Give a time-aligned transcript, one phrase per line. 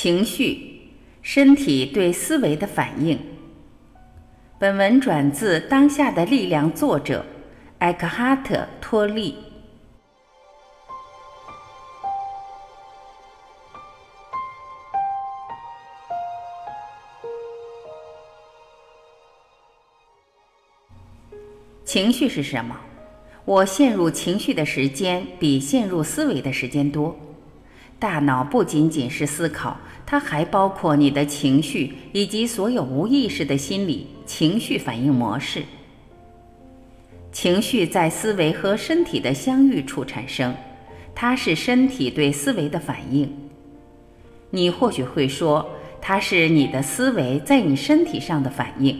[0.00, 0.80] 情绪，
[1.22, 3.18] 身体对思维的反应。
[4.56, 7.26] 本文转自《当下的力量》作者
[7.78, 9.34] 艾克哈特·托利。
[21.84, 22.76] 情绪是什么？
[23.44, 27.18] 我陷入情绪的时间比陷入思维的时间多。
[27.98, 35.62] 大脑不仅仅是思考，它还包括你的情绪以及所有无意识的心理情绪反应模式。
[37.32, 40.54] 情绪在思维和身体的相遇处产生，
[41.14, 43.28] 它是身体对思维的反应。
[44.50, 45.68] 你或许会说，
[46.00, 48.96] 它是你的思维在你身体上的反应。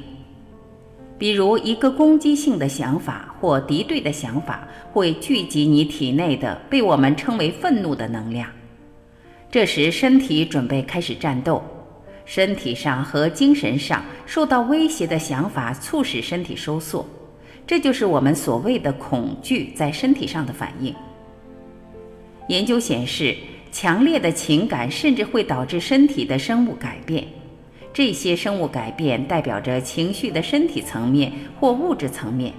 [1.17, 8.49] 比如，一个攻击性的想法或敌对的想法会聚集你体内的被我们称为愤怒的能量。
[9.51, 11.63] 这时，身体准备开始战斗，
[12.27, 17.07] 身体上和精神上受到威胁的想法促使身体收缩，
[17.67, 20.95] 这就是我们所谓的恐惧在身体上的反应。
[22.49, 23.35] 研究显示，
[23.73, 27.27] 强烈的情感甚至会导致身体的生物改变，
[27.91, 32.53] 这些生物改变代表着情绪的身体层面或物质层面。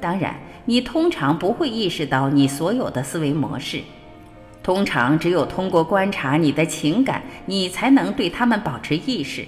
[0.00, 3.80] 当然，你通常不会意识到你所有的思维模式。
[4.68, 9.42] 通常只有通过观察你的情感，你才能对他们保持意识。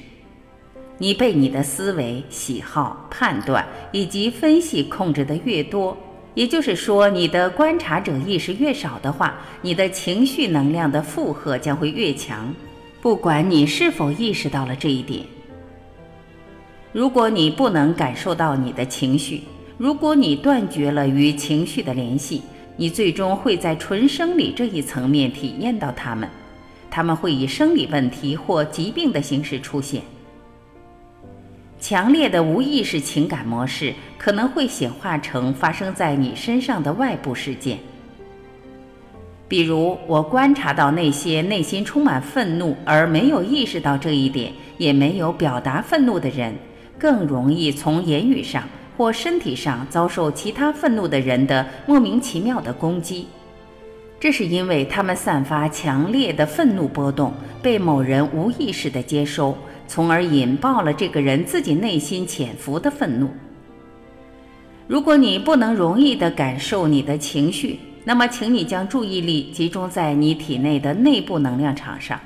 [0.97, 3.63] 你被你的思维、喜好、判断
[3.93, 5.95] 以及分析控制的越多，
[6.33, 12.51] 也就是说，你的观察者意识越少的话，你的情绪能量的负荷将会越强。
[13.03, 15.23] 不管你是否意识到了这一点，
[16.95, 19.43] 如果你不能感受到你的情绪，
[19.77, 22.41] 如果你断绝了与情绪的联系。
[22.81, 26.27] 你最终会在纯生理这一层面体验到它们，
[26.91, 30.01] 它们会以生理问题或疾病的形式出现。
[31.79, 37.77] 强烈的无意识情感模式可能会显化成发生在你身上的外部事件，
[39.47, 46.55] 比如我观察到那些内心充满愤怒而没有意识到这一点，也没有表达愤怒的人，
[46.99, 48.67] 更容易从言语上。
[48.97, 53.27] 或身体上遭受其他愤怒的人的莫名其妙的攻击，
[54.19, 59.57] 这是因为他们散发强烈的愤怒波动，被某人无意识地接收，
[59.87, 63.31] 从而引爆了这个人自己内心潜伏的愤怒。
[64.87, 72.19] 如果你不能容易地感受你的情绪，那么请你将注意力集中在你体内的内部能量场上，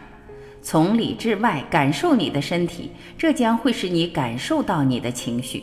[0.62, 5.62] 从里至外感受你的身体，这将会使你感受到你的情绪。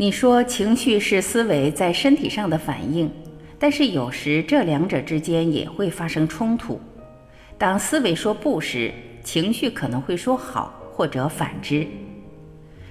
[0.00, 3.10] 你说情绪是思维在身体上的反应，
[3.58, 6.80] 但是有时这两者之间也会发生冲突。
[7.58, 8.92] 当思维说不时，
[9.24, 11.84] 情绪可能会说好，或者反之。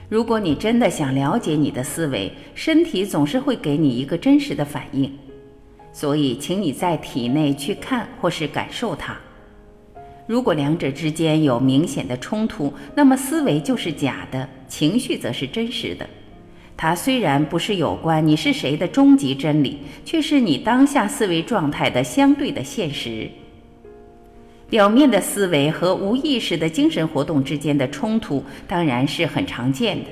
[0.09, 5.09] 如果你真的想了解你的思维，身体总是会给你一个真实的反应。
[5.93, 9.17] 所以，请你在体内去看或是感受它。
[10.25, 16.05] 如果两者之间有明显的冲突，那么思维就是假的，情绪则是真实的。
[16.77, 23.27] 它虽然不是有关你是谁的终极真理，却是你当下思维状态的相对的现实。
[24.69, 30.05] 表面的思维和无意识的精神活动之间的冲突当然是很常见的。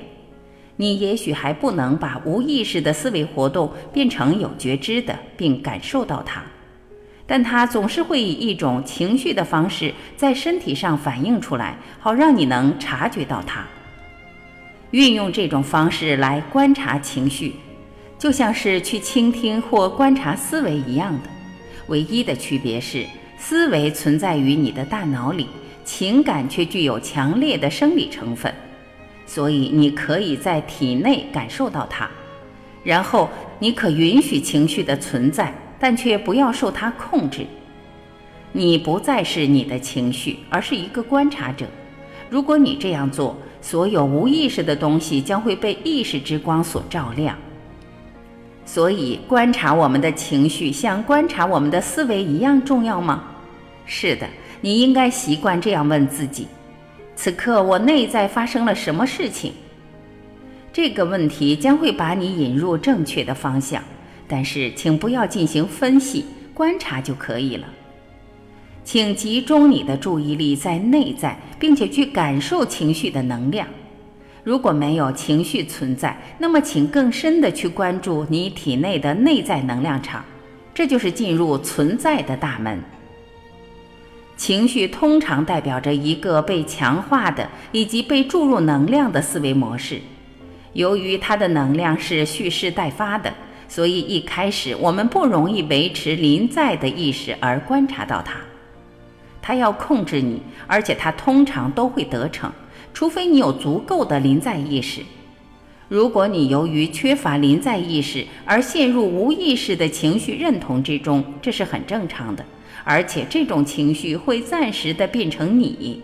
[0.76, 6.42] 你也许还不能把无意识的思维活动变成有觉知的，并感受到它，
[7.26, 13.64] 但它总是会以一种情绪的方式在身体上反映出来，好让你能察觉到它。
[14.96, 17.52] 运用这种方式来观察情绪，
[18.18, 21.28] 就像是去倾听或观察思维一样的。
[21.88, 23.04] 唯一的区别是，
[23.36, 25.48] 思维存在于你的大脑里，
[25.84, 28.50] 情感却具有强烈的生理成分。
[29.26, 32.08] 所以，你可以在体内感受到它。
[32.82, 33.28] 然后，
[33.58, 37.46] 你可允许情绪的存在，但却不要受它控制。
[38.50, 41.66] 你不再是你的情绪，而是一个观察者。
[42.30, 43.36] 如果你这样做，
[43.68, 47.36] 所有无意识的东西将会被意识之光所照亮。
[48.64, 53.24] 所以，观察我们的情绪像观察我们的思维一样重要吗？
[53.84, 54.28] 是的，
[54.60, 56.46] 你应该习惯这样问自己：
[57.16, 59.52] 此刻我内在发生了什么事情？
[60.72, 63.82] 这个问题将会把你引入正确的方向。
[64.28, 66.24] 但是，请不要进行分析，
[66.54, 67.66] 观察就可以了。
[68.86, 73.66] 请集中你的注意力在内在，并且去感受情绪的能量。
[74.44, 80.24] 如果没有情绪存在，那么请更深的去关注你体内的内在能量场，
[80.72, 82.80] 这就是进入存在的大门。
[84.36, 90.00] 情绪通常代表着一个被强化的以及被注入能量的思维模式。
[90.74, 93.34] 由于它的能量是蓄势待发的，
[93.66, 98.36] 所以一开始我们不容易维持临在的意识而观察到它。
[99.46, 102.50] 他要控制你，而且他通常都会得逞，
[102.92, 105.02] 除非你有足够的临在意识。
[105.86, 112.44] 如果你由于缺乏临在意识而陷入无意识的情绪认同之中，这是很正常的，
[112.82, 116.02] 而且这种情绪会暂时的变成你。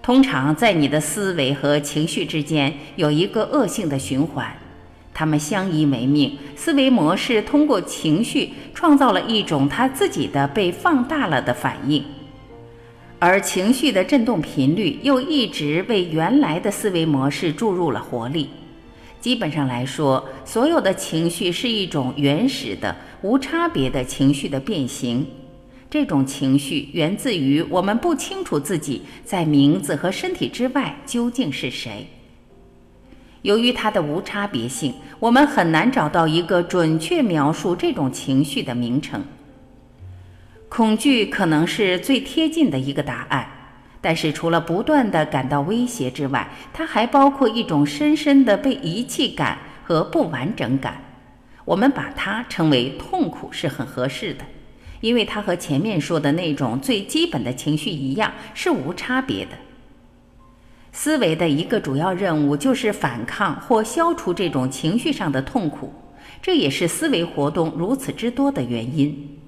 [0.00, 4.50] 通常在你的思维和情绪之间有一个恶性的循环，
[5.12, 6.38] 他们相依为命。
[6.56, 12.02] 思维模式通过情绪创造了一种他自己的被放大了的反应。
[13.26, 18.50] 而情绪的振动频率又一直为原来的思维模式注入了活力。
[19.18, 25.26] 基本上来说，所有的情绪是一种原始的、无差别的情绪的变形。
[25.88, 32.06] 这种情绪源自于我们不清楚自己在名字和身体之外究竟是谁。
[33.40, 39.24] 由于它的无差别性，我们很难找到一个准确描述这种情绪的名称。
[40.76, 43.46] 恐惧可能是最贴近的一个答案，
[44.00, 51.00] 但是除了不断的感到威胁之外，它还包括一种深深的被遗弃感和不完整感。
[51.64, 54.44] 我们把它称为痛苦是很合适的，
[55.00, 59.52] 因为它和前面说的那种最基本的情绪一样，是无差别的。
[60.90, 65.94] 思维的一个主要任务就是反抗或消除这种情绪上的痛苦，
[66.42, 69.38] 这也是思维活动如此之多的原因。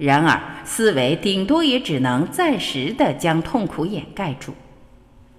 [0.00, 4.54] 然而，思维顶多也只能暂时的将痛苦掩盖住。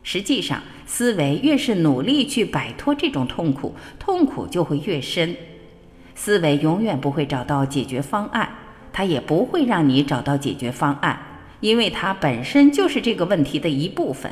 [0.03, 5.35] 实际上，思维越是努力去摆脱这种痛苦，痛苦就会越深。
[6.13, 8.47] 思维永远不会找到解决方案，
[8.93, 11.19] 它也不会让你找到解决方案，
[11.59, 14.31] 因为它本身就是这个问题的一部分。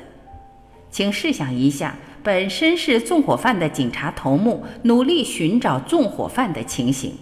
[0.91, 7.13] 请试想一下，本身是纵火犯的警察头目努力寻找纵火犯的情形。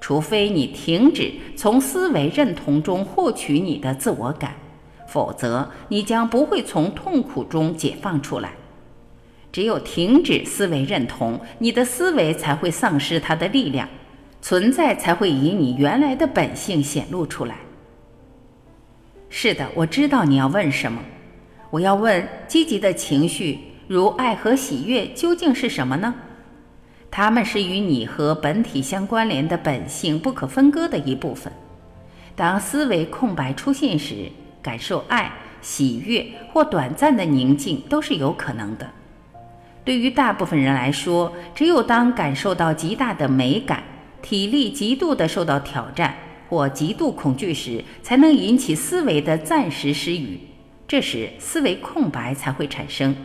[0.00, 4.54] 除非你停止从思维认同中获取你的自我感，
[5.06, 8.52] 否则你将不会从痛苦中解放出来。
[9.50, 13.88] 只有停止思维认同，你的思维才会丧失它的力量，
[14.40, 17.56] 存在才会以你原来的本性显露出来。
[19.30, 21.02] 是的，我知道你要问什么。
[21.70, 23.58] 我要问：积极的情绪，
[23.88, 26.14] 如爱和喜悦，究竟是什么呢？
[27.10, 31.52] 它们是与你和本体相关联的本性不可分割的一部分。
[32.36, 34.30] 当思维空白出现时，
[34.62, 38.88] 感受爱、喜悦或短暂的宁静都是有可能的。
[39.84, 43.82] 对于大部分人来说，只有当感受到极大的美感、
[44.20, 46.14] 体力极度的受到挑战
[46.48, 50.38] 或极度恐惧时，才能引起思维的暂时失语。
[50.86, 53.16] 这时，思维空白才会产生。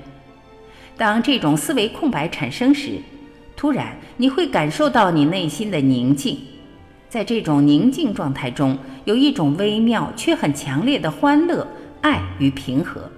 [0.97, 2.99] 当这种思维空白产生时，
[3.63, 6.37] 突然，你会感受到你内心的宁静，
[7.07, 11.65] 在这种宁静状态中，有一种微妙却很强烈的欢乐、
[12.01, 13.09] 爱与平和。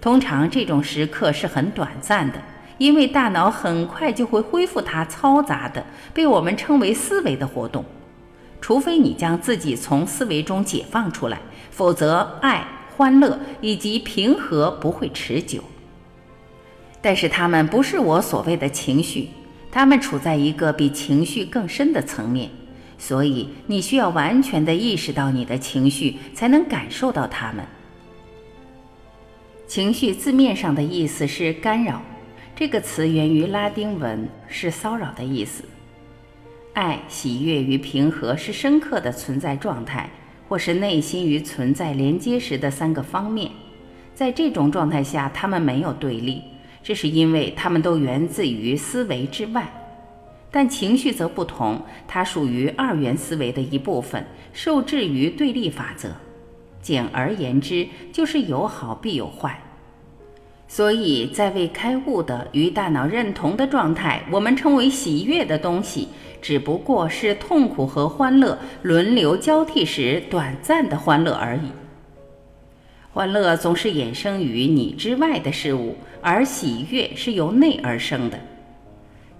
[0.00, 2.40] 通常，这种时刻是很短暂的，
[2.78, 7.84] 因为大脑很快就会恢复它嘈杂的、被我们称为思维的活动。
[8.60, 11.40] 除非你将自己从思维中解放出来，
[11.72, 12.64] 否则，爱、
[12.96, 15.60] 欢乐以及平和不会持久。
[17.00, 19.28] 但是它们不是我所谓的情绪，
[19.70, 22.50] 它们处在一个比情绪更深的层面，
[22.98, 27.64] 所以你需要完全的意识到你的情绪，才能感受到它们。
[29.66, 32.02] 情绪字面上的意思是干扰，
[32.56, 35.62] 这个词源于拉丁文，是骚扰的意思。
[36.72, 40.08] 爱、喜悦与平和是深刻的存在状态，
[40.48, 43.50] 或是内心与存在连接时的三个方面。
[44.14, 46.42] 在这种状态下，它们没有对立。
[46.82, 49.70] 这是因为它们都源自于思维之外，
[50.50, 56.10] 但情绪则不同，它属于二元思维的一部分，受制于对立法则。
[56.80, 59.60] 简而言之，就是有好必有坏。
[60.66, 66.08] 所以在未开悟的与大脑认同的状态，我们称为喜悦的东西，
[66.40, 71.70] 只不过是痛苦和欢乐轮流交替时短暂的欢乐而已。
[73.12, 78.38] 欢乐总是衍生于你之外的事物，而喜悦是由内而生的。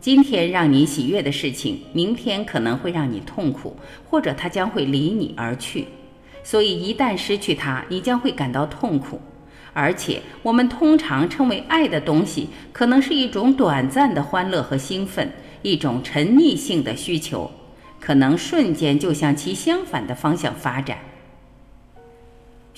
[0.00, 3.76] 今天让你喜悦的事情，明天可能会让你痛苦，
[4.08, 5.86] 或者它将会离你而去。
[6.44, 9.20] 所以一旦失去它，你将会感到痛苦。
[9.74, 15.30] 而且我们通常称为爱的东西，可能是一种短暂的欢乐和兴奋，
[15.62, 17.50] 一种沉溺性的需求，
[18.00, 20.98] 可能瞬间就向其相反的方向发展。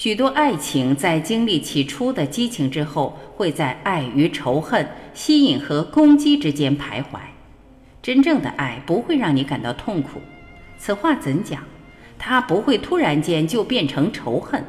[0.01, 7.19] 许多爱情在经历起初的激情之后，会在爱与仇恨、吸引和攻击之间徘徊。
[8.01, 10.19] 真正的爱不会让你感到痛苦，
[10.79, 11.63] 此话怎讲？
[12.19, 14.65] 它不会突然间就变成仇恨。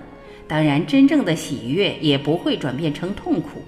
[0.50, 3.64] 当然，真正的喜悦也不会转变成痛苦。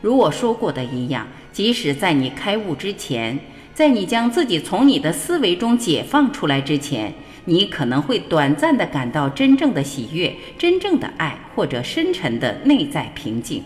[0.00, 3.36] 如我说过的一样，即使在你开悟之前，
[3.74, 7.12] 在你将自己从你的思维中解放出来之前。
[7.44, 13.62] 你可能会短暂地感到真正的喜悦、真正的爱或者深沉的内在平静。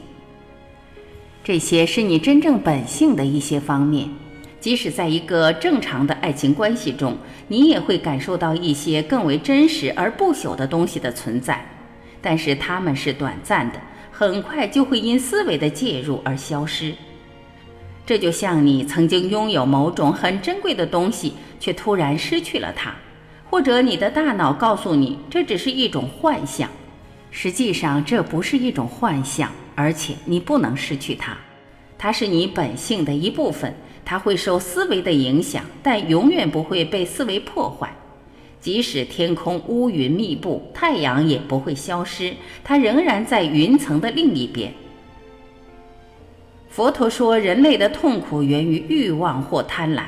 [1.45, 4.09] 这些是你真正本性的一些方面。
[4.59, 7.16] 即使在一个正常的爱情关系中，
[7.47, 11.64] 你也会感受到一些更为真实而不朽的东西的存在，
[12.21, 13.78] 但是它们是短暂的，
[14.11, 16.92] 很快就会因思维的介入而消失。
[18.04, 22.95] 这就像你曾经拥有某种很珍贵的东西，却突然失去了它。
[23.56, 26.68] 或者你的大脑告诉你，这只是一种幻象。
[27.30, 31.34] 实际上，这不是一种幻象，而且你不能失去它。
[31.96, 37.90] 它是你本性的一部分，它会受思维的影响，但永远不会被思维破坏。
[38.60, 44.70] 即使天空乌云密布，太阳也不会消失，它仍然在云层的另一边。
[46.68, 50.02] 佛陀说，人类的痛苦源于欲望或贪婪。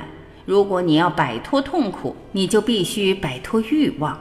[0.48, 4.18] 如果你要摆脱痛苦，你就必须摆脱欲望。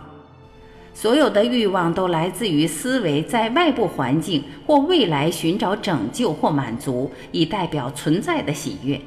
[0.93, 8.99] 所有的欲望都来自于思维在外部环境或未来寻找拯救或满足，以代表存在的喜悦。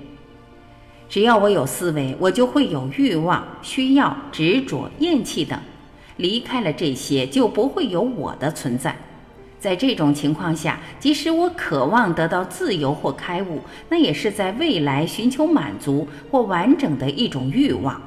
[1.10, 5.60] 只要我有思维，我就会有欲望、需要、执着、厌弃等。
[6.16, 8.96] 离开了这些，就不会有我的存在。
[9.60, 18.00] 在这种情况下，即使我渴望得到自由或开悟，那也是在未来寻求满足或完整的一种欲望。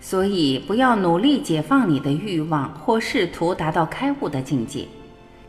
[0.00, 4.84] 所以，不要努力解放你的欲望或试图达到开悟的境界。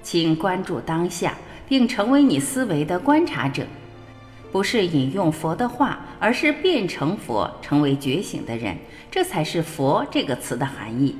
[0.04, 1.36] 请关注当下，
[1.68, 3.64] 并成为你思维的观察者。
[4.52, 8.78] 不是引用佛的话，而是变成佛，成为觉醒的人。
[9.10, 11.16] 这才是“佛”这个词的含义。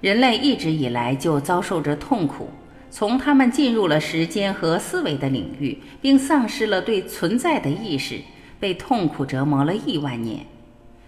[0.00, 2.48] 人类一直以来就遭受着痛苦，
[2.88, 8.20] 从他们进入了时间和思维的领域，并丧失了对存在的意识，
[8.60, 10.46] 被痛苦折磨了亿万年。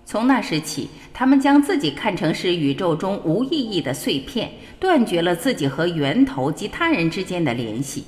[0.04, 8.04] 从那时起，他们将自己看成是宇宙中无意义的碎片，断绝了自己和源头及他人之间的联系。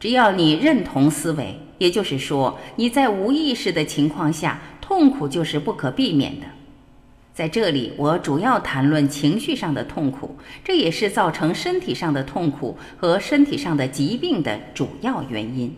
[0.00, 6.46] 只要你认同思维，也就是说你在无意识的情况下，痛苦就是不可避免的。
[7.42, 15.74] 在这里，我主要谈论情绪上的痛苦，这也是造成身体上的痛苦和身体上的疾病的主要原因。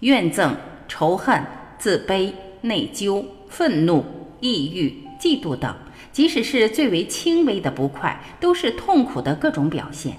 [0.00, 0.50] 怨憎、
[0.86, 1.42] 仇恨、
[1.78, 4.04] 自卑、内疚、愤怒、
[4.40, 5.74] 抑郁、嫉妒等，
[6.12, 10.18] 即使是最为轻微的不快，都是痛苦的各种表现，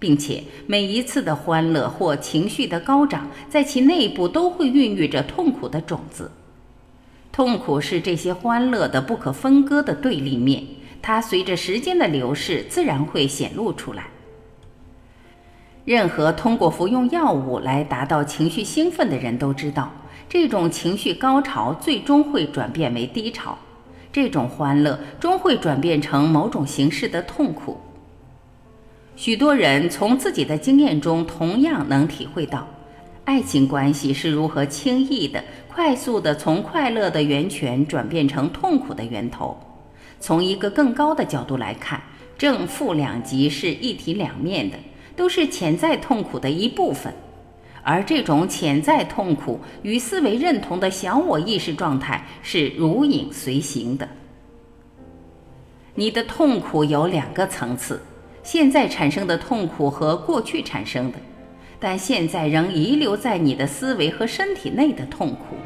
[0.00, 6.32] 并且每一次的欢乐或情绪的高涨，在其内部都会孕育着痛苦的种子。
[7.38, 10.64] 痛苦是这些欢乐的不可分割的对立面，
[11.00, 14.08] 它随着时间的流逝自然会显露出来。
[15.84, 19.88] 任何通过服用药物来达到情绪兴奋的人都知道，
[20.28, 23.56] 这种情绪高潮最终会转变为低潮，
[24.12, 27.78] 这种欢乐终会转变成某种形式的痛苦。
[29.14, 32.66] 许多人从自己的经验中同样能体会到。
[33.28, 39.54] 爱情关系是如何轻易的、快速的从快乐的源泉转变成痛苦的源头？
[40.18, 42.00] 从一个更高的角度来看，
[42.38, 44.78] 正负两极是一体两面的，
[45.14, 47.12] 都是潜在痛苦的一部分。
[47.82, 54.08] 而这种潜在痛苦与思维认同的小我意识状态是如影随形的。
[55.94, 58.00] 你的痛苦有两个层次：
[58.42, 61.18] 现在产生的痛苦和过去产生的。
[61.80, 65.56] 但现在仍遗留在你的思维和身体内的痛苦。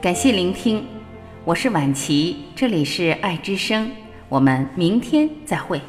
[0.00, 0.86] 感谢聆听，
[1.44, 3.90] 我是晚琪，这里是爱之声，
[4.28, 5.80] 我们明天再会。